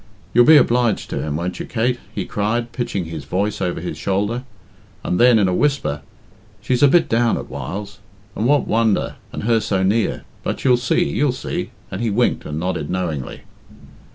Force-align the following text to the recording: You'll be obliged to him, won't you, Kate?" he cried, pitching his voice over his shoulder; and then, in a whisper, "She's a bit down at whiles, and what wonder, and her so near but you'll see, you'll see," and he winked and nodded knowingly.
You'll 0.33 0.45
be 0.45 0.57
obliged 0.57 1.11
to 1.11 1.21
him, 1.21 1.35
won't 1.35 1.59
you, 1.59 1.67
Kate?" 1.67 1.99
he 2.15 2.25
cried, 2.25 2.71
pitching 2.71 3.05
his 3.05 3.25
voice 3.25 3.61
over 3.61 3.79
his 3.79 3.99
shoulder; 3.99 4.45
and 5.03 5.19
then, 5.19 5.37
in 5.37 5.47
a 5.47 5.53
whisper, 5.53 6.01
"She's 6.59 6.81
a 6.81 6.87
bit 6.87 7.07
down 7.07 7.37
at 7.37 7.51
whiles, 7.51 7.99
and 8.35 8.47
what 8.47 8.65
wonder, 8.67 9.17
and 9.31 9.43
her 9.43 9.59
so 9.59 9.83
near 9.83 10.23
but 10.41 10.65
you'll 10.65 10.77
see, 10.77 11.07
you'll 11.07 11.33
see," 11.33 11.69
and 11.91 12.01
he 12.01 12.09
winked 12.09 12.47
and 12.47 12.59
nodded 12.59 12.89
knowingly. 12.89 13.41